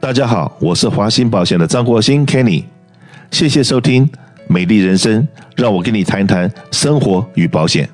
[0.00, 2.62] 大家好，我是华兴保险的张国兴 Kenny，
[3.32, 4.06] 谢谢收听
[4.46, 5.20] 《美丽人生》，
[5.56, 7.90] 让我跟你谈一谈生活与保险。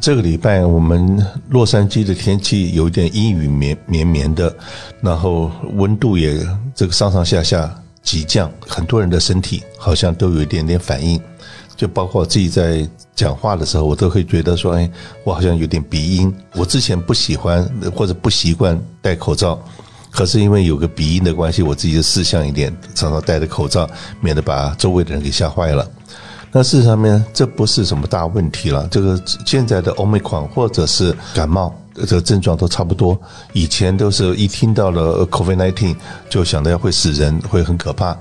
[0.00, 4.54] 这个礼拜我们洛杉矶的天气有点阴雨绵绵绵的，
[5.00, 6.38] 然后温度也
[6.72, 7.68] 这个上上下下
[8.00, 11.20] 急降，很多人的身体好像都有一点点反应，
[11.76, 14.88] 就包括我自己在讲话的时候，我都会觉得说，哎，
[15.24, 16.32] 我好像有点鼻音。
[16.54, 19.60] 我之前不喜欢或者不习惯戴口罩。
[20.10, 23.88] 可是因为有个鼻音的关系，我自己就事项一点，常常戴着口罩，
[24.20, 25.88] 免得把周围的人给吓坏了。
[26.50, 28.88] 那事实上面，这不是什么大问题了。
[28.90, 33.20] 这个现在的欧美款或者是感冒，这个症状都差不多。
[33.52, 35.94] 以前都是一听到了 COVID-19
[36.30, 38.16] 就想到要会死人，会很可怕。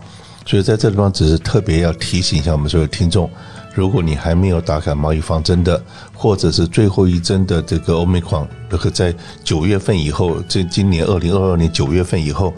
[0.45, 3.29] 所以在这地方只是特别要提醒一下我们所有听众。
[3.73, 5.81] 如果你还没有打感冒预防针的，
[6.19, 9.13] 或者是最后一针的这个欧美款，那个在
[9.43, 12.51] 九月份以后，这今年二零二二年九月份以后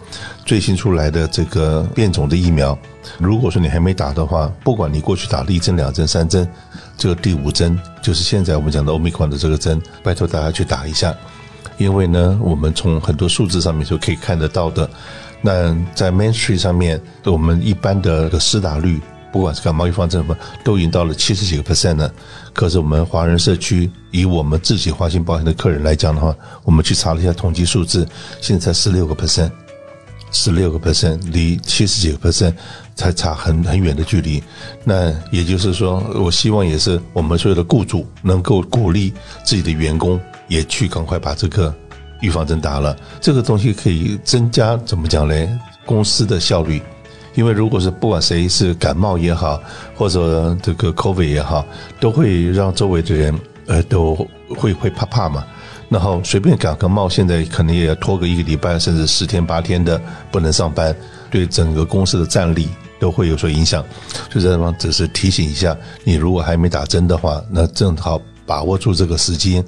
[0.45, 2.77] 最新出来的这个变种的疫苗，
[3.17, 6.47] 如果说你还没打的话，不管你过去打了一针、两针、三针，
[6.97, 11.13] 这个第五针就是现在我们讲的欧美款的这个针，拜托大家去打一下，
[11.77, 14.89] 因为呢，我们从很多数字上面就可以看得到的，
[15.41, 19.01] 那在 Main Street 上面，我们一般的施打率。
[19.31, 22.11] 不管是感冒预防针什么，都已经到了七十几个 percent 了。
[22.53, 28.07] 可是我们华人社区，以我们自己华信保险的客人来讲的话，我们去查了一下统计数字，
[28.41, 29.51] 现在才十六个 percent，
[30.31, 32.53] 十六个 percent 离七十几个 percent
[32.95, 34.43] 才差很很远的距离。
[34.83, 39.13] 那也就是说，我希望也是我们所有的雇主能够鼓励
[39.43, 41.73] 自己的员工也去赶快把这个
[42.21, 42.97] 预防针打了。
[43.21, 45.49] 这个东西可以增加怎么讲嘞？
[45.85, 46.81] 公司的效率。
[47.39, 49.61] 因为如果是不管谁是感冒也好，
[49.95, 51.65] 或者这个 COVID 也好，
[51.97, 53.33] 都会让周围的人
[53.65, 54.13] 呃都
[54.49, 55.45] 会会怕怕嘛。
[55.87, 60.93] 然后随便感个冒，现在可能也要拖个一个礼拜，甚至十天八天的不能上班，
[61.31, 62.67] 对整个公司的战力
[62.99, 63.81] 都会有所影响。
[64.29, 69.63] 所以这地方只是提醒一下，你如果还没打针的话，那正好把握住这个时间。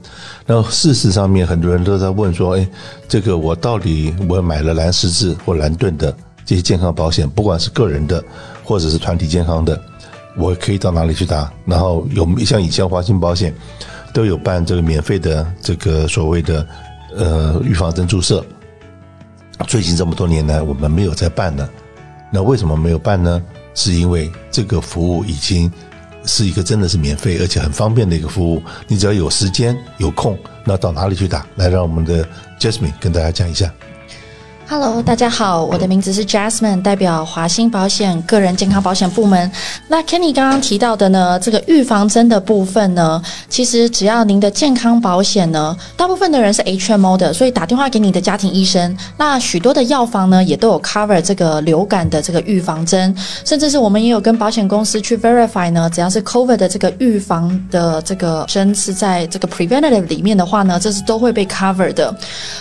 [0.45, 2.67] 那事实上面很多人都在问说，哎，
[3.07, 6.13] 这个我到底我买了蓝十字或蓝盾的？
[6.51, 8.21] 这些健康保险，不管是个人的
[8.61, 9.81] 或者是团体健康的，
[10.35, 11.49] 我可以到哪里去打？
[11.63, 13.55] 然后有像以前华兴保险
[14.13, 16.67] 都有办这个免费的这个所谓的
[17.15, 18.45] 呃预防针注射。
[19.65, 21.69] 最近这么多年来，我们没有在办了。
[22.29, 23.41] 那为什么没有办呢？
[23.73, 25.71] 是因为这个服务已经
[26.25, 28.61] 是一个真的是免费而且很方便的一个服务。
[28.89, 31.45] 你只要有时间有空，那到哪里去打？
[31.55, 32.27] 来，让我们的
[32.59, 33.73] Jasmine 跟大家讲一下。
[34.71, 39.51] Hello，大家好，我的名字是 Jasmine，代表华兴保险个人健康保险部门。
[39.89, 62.15] 那 Kenny 刚刚提到的呢，这个预防针的部分呢，其实只要您的健康保险呢，大部分的人是 HMO 的，所以打电话给你的家庭医生，那许多的药房呢，也都有 cover 这个流感的这个预防针，甚至是我们也有跟保险公司去 verify 呢，只要是 COVID 的这个预防的这个针是在这个 preventative 里面的话呢，这是都会被 cover 的。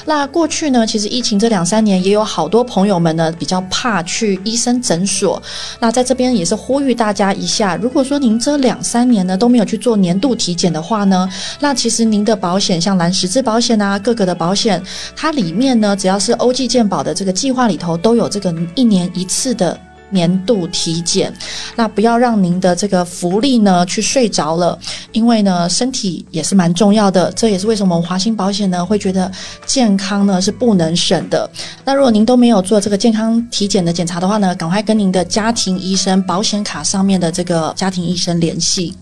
[0.05, 2.00] 那过去呢，其实疫情这两三年。
[2.01, 5.43] 也有好多朋友们呢，比较怕去医生诊所。
[5.79, 11.29] 那在这边也是呼吁大家一下，如果说您这两三年呢都没有去做年度体检的话呢，
[11.61, 14.83] 那其实您的保险像蓝十字保险啊，各个的保险，
[15.15, 19.79] 它里面呢只要是欧记健保的这个计划里头，都有这个一年一次的。
[20.11, 21.33] 年度体检，
[21.77, 24.79] 那不要让您的这个福利呢去睡着了，
[25.13, 29.31] 因为呢身体也是蛮重要的，这也是为什么华兴保险呢会觉得
[29.67, 31.49] 健康呢是不能省的。
[31.85, 38.97] 那如果您都没有做这个健康体检的检查的话呢，赶快跟您的家庭医生、保险卡上面的这个家庭医生联系。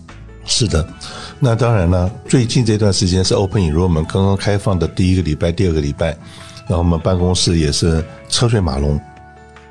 [0.45, 0.87] 是的，
[1.39, 6.07] 那当然了，最近这段时间是 Open Enrollment 刚刚开放的第一个礼拜、第二个礼拜，
[6.67, 8.99] 然后我们办公室也是车水马龙，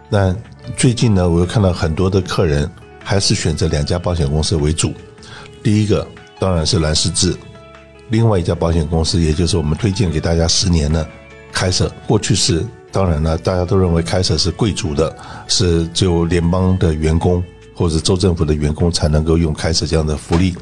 [0.09, 0.35] 那。
[0.77, 2.71] 最近呢，我又看到很多的客人
[3.03, 4.93] 还是选择两家保险公司为主。
[5.63, 6.07] 第一个
[6.39, 7.35] 当然是蓝狮志，
[8.11, 11.09] 另外一家保险公司，也就是我们推荐给大家十年的
[11.53, 11.91] 开设。
[12.07, 15.17] 过去是当然了，大家都认为开设是贵族的，
[15.47, 17.43] 是只有联邦的员工。
[17.79, 20.53] 或者州政府的员工才能够用开始这样的福利。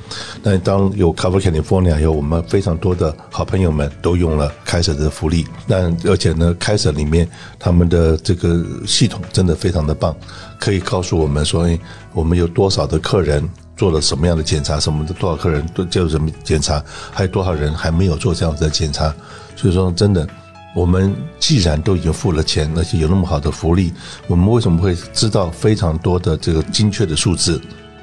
[0.42, 5.46] 那当有 Cover California 以后，我们非常多的好朋友们都用了开始的福利。
[5.66, 7.26] 那而且呢，开始里面
[7.58, 10.14] 他们的这个系统真的非常的棒，
[10.60, 11.66] 可以告诉我们说，
[12.12, 13.42] 我们有多少的客人
[13.78, 19.14] 做了什么样的检查，什么的多少客人都做什么检查，还有多少人还没有做这样子的检查。
[19.56, 20.28] 所以说，真的。
[20.76, 23.94] 我们既然都已经付了钱，而且有那么好的福利，
[24.26, 27.58] 我们为什么会知道非常多的这个精确的数字？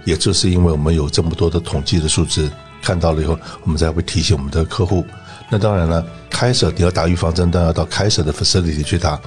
[0.05, 2.49] 也就是因为我们有这么多的统计的数字，
[2.81, 5.05] 看到了以后，我们才会提醒我们的客户。
[5.51, 9.21] 那当然了，开设你要打预防针，当然要到开设的 facility 去打。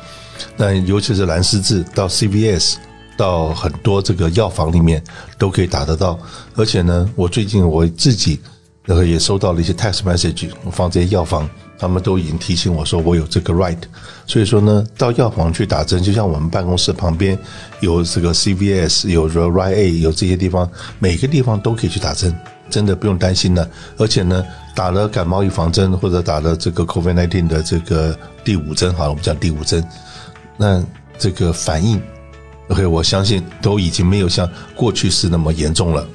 [0.56, 2.74] 那尤其是蓝十字到 CVS
[3.16, 5.00] 到很多这个药房里面
[5.38, 6.18] 都可以打得到。
[6.56, 8.40] 而且呢，我最近我自己
[8.84, 11.48] 然后也收到了一些 text message，我放这些药房。
[11.78, 13.78] 他们都已经提醒我说我有这个 right，
[14.26, 17.38] 所以说呢，到药房去打针，就像我们办公室旁边
[17.80, 22.34] 有这个 CVS，有 Right A，有这些地方，每个地方都可以去打针，
[22.70, 23.68] 真的不用担心了。
[23.98, 24.44] 而且呢，
[24.74, 29.84] 打了感冒预防针或者打了这个 COVID-19 的这个第五针，好了，我们讲第五针，
[30.56, 30.82] 那
[31.18, 32.00] 这个反应
[32.68, 36.06] ，OK，我相信都已经没有像过去是那么严重了。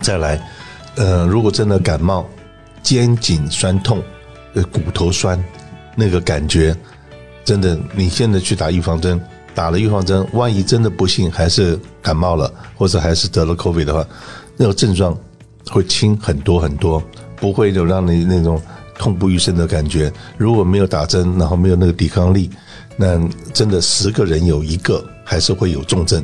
[0.00, 0.40] 再来，
[0.94, 2.24] 呃，如果真的感冒，
[2.82, 4.00] 肩颈酸痛。
[4.54, 5.42] 呃，骨头酸，
[5.94, 6.76] 那个感觉，
[7.44, 9.20] 真的，你现在去打预防针，
[9.54, 14.06] 打了预防针，万一真的不幸还是感冒了，或者还是得了 COVID 的话，
[14.56, 15.16] 那种症状
[15.70, 17.02] 会轻很多很多，
[17.36, 18.60] 不会有让你那种
[18.98, 20.12] 痛不欲生的感觉。
[20.36, 22.50] 如果没有打针，然后没有那个抵抗力，
[22.96, 23.18] 那
[23.52, 26.22] 真的十个人有一个还是会有重症，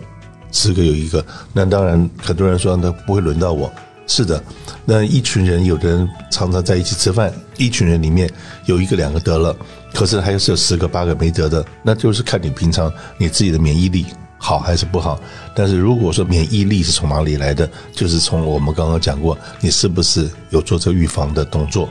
[0.50, 1.24] 十个有一个。
[1.52, 3.70] 那当然，很多人说那不会轮到我。
[4.06, 4.42] 是的，
[4.84, 8.30] 那一群人，有的人常常在一起吃饭，一群人里面
[8.66, 9.54] 有一个两个得了，
[9.92, 14.06] 可是还是有十个八个没得的，那就是看你平常你自己的免疫力
[14.38, 15.20] 好还是不好。
[15.54, 21.88] 但是如果说免疫力是从哪里来的，就是从我们刚刚讲过，你是不是有做这预防的动作？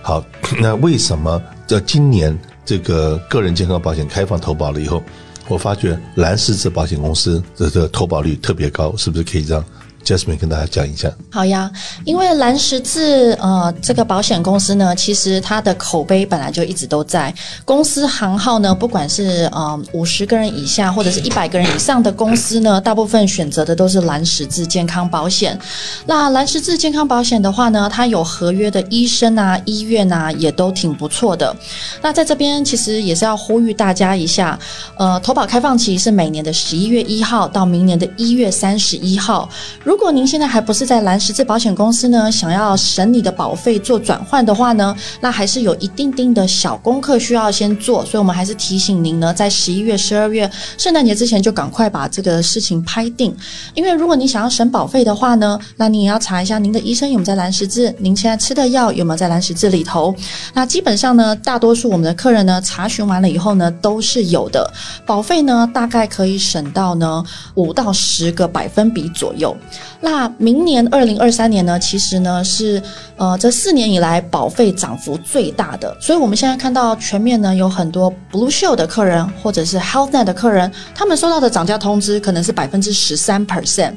[0.00, 0.24] 好，
[0.58, 5.02] 那为什么在今年这个个人健康保险开放投保了以后，
[5.48, 9.62] 我发觉蓝十字保险公司的这个投保率特别高，是不是可以让
[10.08, 11.70] ？Jasmine 跟大家讲一下，好呀，
[12.06, 17.34] 因为蓝十字呃这个保险公司呢，其实它的口碑本来就一直都在。
[17.66, 25.58] 公司行号呢，不管是呃五十个人以下或者是一百个人以上的公司呢，大部分选择的都是蓝十字健康保险。
[26.06, 31.54] 那蓝十字健康保险的话呢，它有合约的医生啊、医院啊，也都挺不错的。
[32.00, 34.58] 那在这边其实也是要呼吁大家一下，
[34.96, 39.46] 呃，投保开放期是每年的十一月一号到明年的一月三十一号。
[39.84, 50.48] 如如如果您现在还不是在蓝十字保险公司呢，想要省你的保费做转换的话呢，那还是有一定定的小功课需要先做，所以我们还是提醒您呢，在十一月、十二月
[50.78, 53.36] 圣诞节之前就赶快把这个事情拍定。
[53.74, 60.14] 因为如果你想要省保费的话呢，那你也要查一下您的医生有没有在蓝十字，您现在吃的药有没有在蓝十字里头。
[60.54, 64.72] 那基本上呢，大多数我们的客人呢查询完了以后呢，都是有的，
[65.04, 67.20] 保费呢大概可以省到呢
[67.56, 69.56] 五到十个百分比左右。
[70.00, 72.82] 那明年二零二三年呢，其实呢是
[73.16, 83.94] 呃这四年以来保费涨幅最大的，所以我们现在看到全面呢有很多 Blue Shield 的客人或者是 HealthNet 的客人，他们收到的涨价通知可能是百分之十三 percent。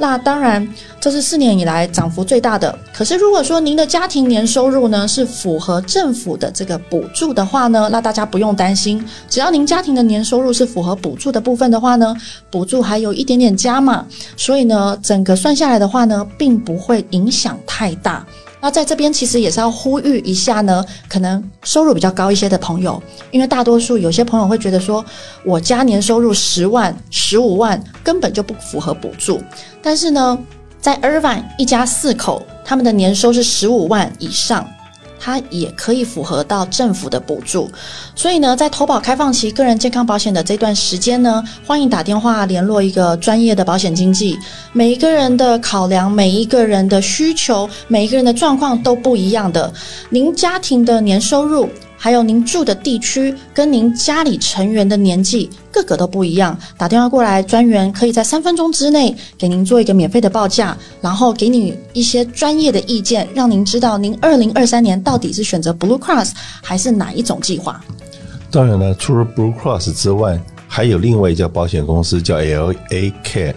[0.00, 0.66] 那当然
[1.00, 2.76] 这是四年以来涨幅最大的。
[2.92, 12.14] 可是如果说您的家庭年收入呢是符合政府的这个补助的话呢，那大家不用担心，只要您家庭的年收入是符合补助的部分的话呢，
[12.48, 14.06] 补助还有一点点加嘛，
[14.36, 15.36] 所以呢整个。
[15.36, 18.26] 算下来的话呢，并不会影响太大。
[18.60, 23.00] 那在这边其实也是要呼吁一下呢，可能收入比较高一些的朋友，
[23.30, 25.04] 因为大多数有些朋友会觉得说，
[25.44, 29.40] 我家年收入十万、十五万根本就不符合补助。
[29.80, 30.36] 但是呢，
[30.80, 34.68] 在 Irvine 一家四口，他们的年收是十五万以上。
[35.18, 37.70] 它也可以符合到政府的补助，
[38.14, 44.38] 所以呢，在投保开放期个人健康保险的这段时间呢，欢迎打电话联络一个专业的保险经纪。
[44.72, 49.72] 每一个人的考量，每一个人的需求，每一个人的状况都不一样的。
[50.10, 51.68] 您家庭的年收入。
[52.00, 56.56] 还有您住的地区跟您家里成员的年纪，个个都不一样。
[56.76, 66.30] 打电话过来，专员可以在三分钟之内给您做一个免费的报价，然后给你一些专业的意见，让您知道您二零二三年到底是选择 Blue Cross
[66.62, 67.84] 还是哪一种计划。
[68.50, 73.54] 当然了，除了 Blue Cross 之外，还有另外一家保险公司叫 L A Care。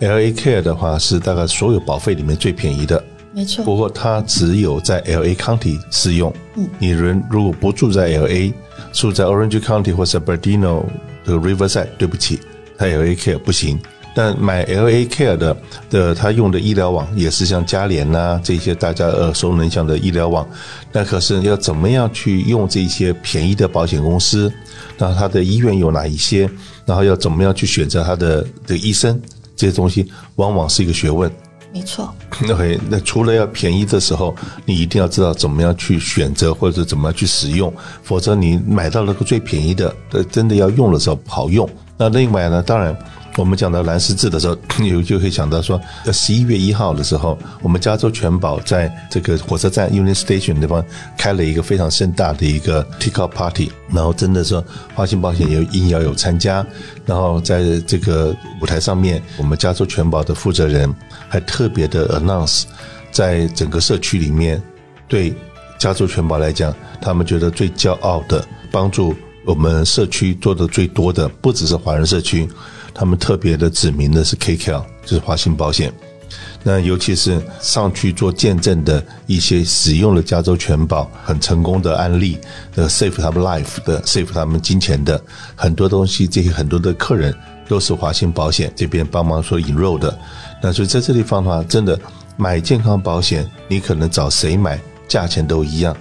[0.00, 3.02] L A Care 的话是大概所有保费里面最便宜的。
[3.38, 6.34] 没错，不过它只有在 L A County 适用。
[6.56, 8.52] 嗯，你人如果不住在 L A，
[8.92, 10.82] 住在 Orange County 或者 Bernardino
[11.24, 12.40] 的 Riverside，对不起，
[12.76, 13.78] 它 L A Care 不行。
[14.12, 15.56] 但买 L A Care 的
[15.88, 20.44] 的，他用的医疗网也是像嘉联呐这些大家耳熟能详的医疗网。
[20.90, 24.52] 那可是要怎么样去用这些便宜的保险公司？
[24.96, 26.50] 那他的医院有哪一些？
[26.84, 29.22] 然后要怎么样去选择他的的医生？
[29.54, 31.30] 这些东西往往是一个学问。
[31.78, 32.12] 没错
[32.50, 39.94] ，OK，那除了要便宜的时候，你一定要知道怎么样去选择或者怎么样去使用，否则你买到那个最便宜的，
[40.28, 41.68] 真的要用的时候不好用。
[41.96, 42.96] 那另外呢，当然
[43.38, 50.84] 我们讲到蓝十字的时候， 有就会想到说，在十一月一号的时候，我们加州全保在这个火车站 Union Station 那地方
[51.16, 56.66] 开了一个非常盛大的一个 TikTok Party，然后真的说华信保险有应邀有参加，
[57.06, 60.92] 然后在这个舞台上面，我们加州全保的负责人
[61.28, 62.64] 还特别的 announce，
[63.12, 64.60] 在整个社区里面，
[65.06, 65.32] 对
[65.78, 69.14] 加州全保来讲，他们觉得最骄傲的帮助
[69.46, 72.48] 我们社区做的最多的，不只是华人社区。
[72.98, 75.92] 他们特别的指明的是 KKL，就是华信保险。
[76.64, 82.36] 那尤其是上去做见证的一些使用了加州全保很成功的案例，
[82.74, 85.22] 呃，save 他们 life 的，save 他们金钱的
[85.54, 87.32] 很多东西，这些很多的客人
[87.68, 90.18] 都是华信保险这边帮忙所引入的。
[90.60, 91.98] 那所以在这地方的话，真的
[92.36, 95.96] 买健康保险，你可能找谁买，价钱都一样。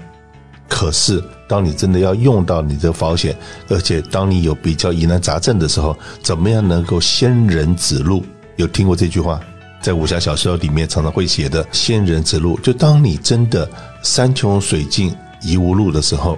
[0.68, 3.36] 可是，当你真的要用到你的保险，
[3.70, 8.24] 而且当你有比较疑难杂症的时候，怎么样能够仙人指路？
[8.58, 9.39] 有听过这句话？
[9.80, 13.70] 在武侠小说里面常常会写的“仙人指路”，就当你真的
[14.01, 16.38] 山穷水尽疑无路的时候，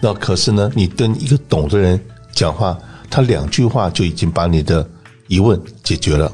[0.00, 2.00] 那可是呢，你跟一个懂的人
[2.32, 2.78] 讲话，
[3.10, 4.88] 他两句话就已经把你的
[5.26, 6.32] 疑问解决了。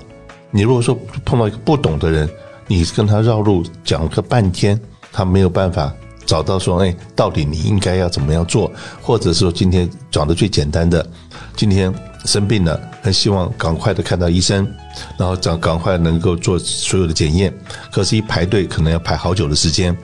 [0.50, 2.28] 你如果说碰到一个不懂的人，
[2.68, 4.78] 你跟他绕路讲个半天，
[5.10, 5.92] 他没有办法。
[6.34, 8.68] 找到说，哎，到底你应该要怎么样做？
[9.00, 11.06] 或者说，今天讲的最简单的，
[11.54, 14.68] 今天生病了，很希望赶快的看到医生，
[15.16, 17.54] 然后赶赶快能够做所有的检验。
[17.92, 19.96] 可是，一排队可能要排好久的时间。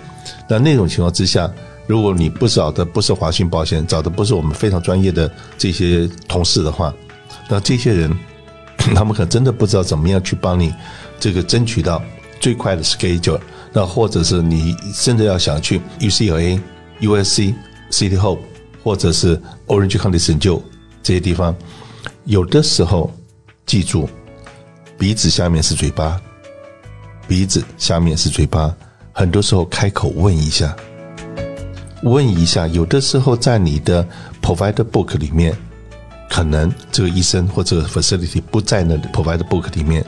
[0.49, 1.51] 那那种情况之下，
[1.89, 6.95] 如果你不找的不是华信保险，找的不是我们非常专业的这些同事的话，
[7.49, 8.17] 那这些人，
[8.95, 10.73] 他们可能真的不知道怎么样去帮你
[11.19, 12.01] 这个争取到
[12.41, 13.39] 最快的 schedule。
[13.73, 16.61] 那或者是你甚至要想去 UCLA、
[17.01, 17.55] USC、
[17.93, 18.41] City Hope，
[18.83, 20.61] 或者是 Orange County 拯救
[21.05, 21.55] 这些地方，
[22.25, 23.13] 有的时候
[23.65, 24.09] 记住，
[24.99, 26.21] 鼻子下面是嘴巴，
[27.29, 28.75] 鼻子下面是嘴巴，
[29.13, 30.75] 很多时候开口问一下，
[32.03, 34.05] 问一下，有的时候在你的
[34.43, 35.57] Provider Book 里面，
[36.29, 40.05] 可能这个医生或者 Facility 不在那 Provider Book 里面，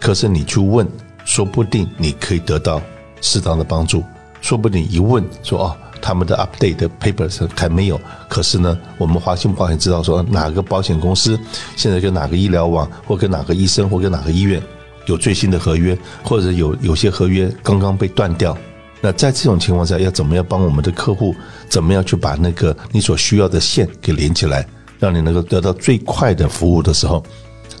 [0.00, 0.84] 可是你去问，
[1.26, 2.80] 说不定你可以得到。
[3.22, 4.04] 适当的帮助，
[4.42, 7.98] 说不定一问说哦，他们的 update 的 papers 还没有。
[8.28, 11.36] 可是呢，我们华信保险知道说哪个保险公司
[11.76, 14.62] 现在跟哪个医疗网，或跟哪个医生，或跟哪个医院
[15.06, 18.56] 有最新的合约，或者有有些合约刚刚被断掉。
[19.00, 21.34] 那在这种情况下，要怎么样帮我们的客户，
[21.68, 24.64] 怎么样去把那个你所需要的线给连起来，
[24.98, 27.24] 让你能够得到最快的服务的时候，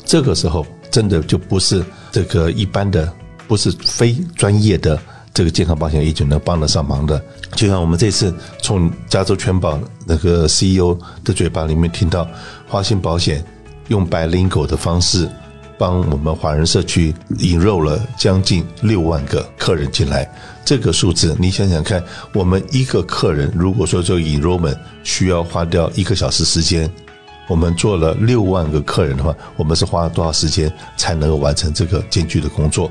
[0.04, 3.12] 这个时候真的就不是这个一般的，
[3.46, 4.98] 不是非专业的。
[5.34, 7.22] 这个健康保险也就能帮得上忙的，
[7.54, 12.26] 就像我们这次从加州全保那个 CEO 的嘴巴里面听到，
[12.66, 13.44] 华信保险
[13.88, 15.28] 用白灵狗的方式
[15.76, 20.26] 帮我们华人社区引入了将近六万个客人进来。
[20.64, 24.74] 这个数字你想想看，我们一个客人如果说做引入们
[25.04, 26.90] 需要花掉一个小时时间，
[27.46, 32.90] 我们做了六万个客人的话，我们是花了多少时间才能够完成这个艰巨的工作？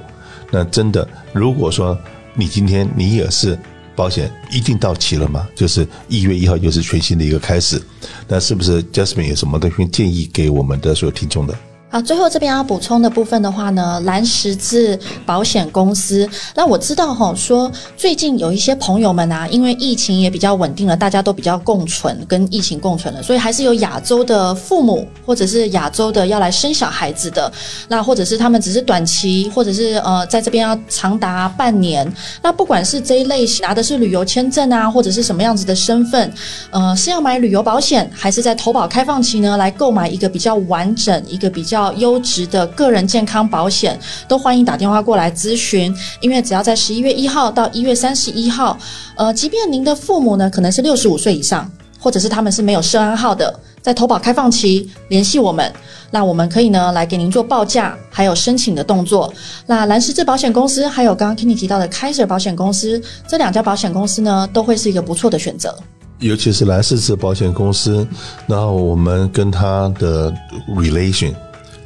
[0.55, 1.97] 那真的，如果说。
[2.37, 3.57] 你今天你也是
[3.95, 5.47] 保险一定到期了吗？
[5.55, 7.81] 就是一月一号又是全新的一个开始，
[8.27, 11.57] 那是不是 Jasmine 有什么东西建议给我们的所有听众的？
[11.95, 16.29] 啊，最后这边要补充的部分的话呢，蓝十字保险公司。
[16.53, 27.49] 那我知道哈，说最近有一些朋友们啊，因为疫情也比较稳定了，大家都比较共存，跟疫情共存了，所以还是有亚洲的父母或者是亚洲的要来生小孩子的，
[27.87, 32.05] 那或者是他们只是短期，或者是呃在这边要长达半年。
[32.41, 36.29] 那不管是这一类型拿的是旅游签证啊，或者是什么样子的身份，
[36.71, 41.84] 呃，是要买旅游保险，还是在投保开放期呢，来购买一个比较完整、一个比较。
[41.93, 45.95] 优质的个人健康保险，都欢迎打电话过来咨询。
[46.19, 48.77] 因为只要在十一月一号到一月三十一号，
[49.15, 55.71] 呃，即便您的父母呢可能是六十五岁以上，或者是他们是没有涉案号的，在投保开放期联系我们，
[56.11, 59.33] 那我们可以呢来给您做报价，还有申请的动作。
[59.65, 65.75] 那蓝十字保险公司，还有刚刚 Kenny 提到的 Kaiser 保险公司，这两家保险公司呢，都会是一个不错的选择。
[66.19, 68.07] 尤其是蓝十字保险公司，
[68.47, 70.33] 然后我们跟他的
[70.69, 71.33] relation。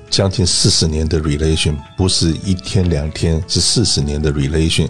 [0.09, 4.87] 将近四十年的 relation 不是一天两天，是四十年的 relation。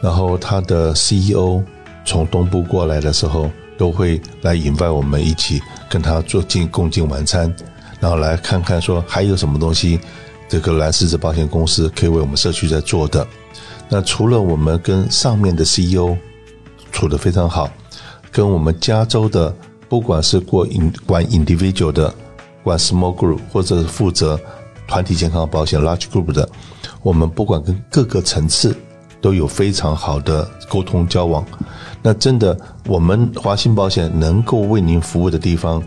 [0.00, 1.60] 然后他的 CEO
[2.04, 7.52] 从东部过来的时候，都会来引拜我们一起跟他做进共进晚餐，
[7.98, 9.98] 然后来看看说还有什么东西，
[10.48, 13.26] 这个蓝狮子保险公司可以为我们社区在做的。
[13.88, 16.16] 那除了我们跟上面的 CEO
[16.92, 17.68] 处得非常好，
[18.30, 19.52] 跟我们加州的
[19.88, 22.14] 不管是过 in 管 individual 的。
[22.62, 24.38] 管 small group 或者是负责
[24.86, 26.48] 团体健康保险 （large group） 的，
[27.02, 28.76] 我们不管跟各个层次
[29.20, 31.44] 都有非常好的沟通交往。
[32.02, 35.82] 那真的，我们华信保险能够为您服务的地方，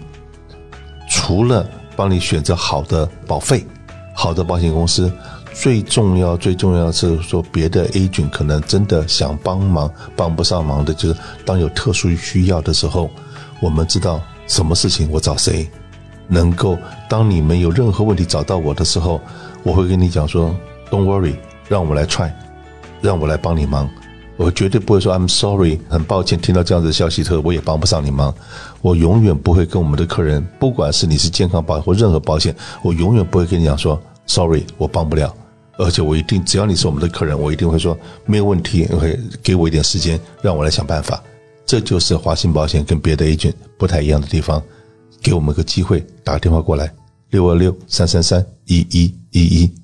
[1.10, 3.66] 除了帮你选择好的保费、
[4.14, 5.12] 好的保险公司，
[5.54, 13.10] 最重要、最重要的是说，别的 agent 可能真的想帮忙帮不上忙的，就是当有特殊需要的时候，
[13.62, 15.70] 我们知道什么事情我找谁，
[16.32, 16.78] 能够
[17.10, 19.20] 当你们有任何问题找到我的时候，
[19.64, 20.56] 我会跟你讲说
[20.90, 21.36] ，Don't worry，
[21.68, 22.32] 让我来 try，
[23.02, 23.90] 让我来帮你忙。
[24.38, 28.34] 我绝对不会说 I'm sorry，很抱歉听到这样子的消息之后，我也帮不上你忙。
[28.82, 35.36] 我永远不会跟我们的客人，不管是你是健康保或任何保险，我永远不会跟你讲说 sorry，我帮不了。
[35.78, 41.22] 而且我一定，只要你是我们的客人，我一定会说没有问题，OK，给我一点时间，让我来想办法。
[41.66, 44.62] 这就是华信保险跟别的 agent 不太一样的地方。
[45.22, 46.92] 给我们个机会，打个电话过来，
[47.30, 49.81] 六二六三三三一一一一。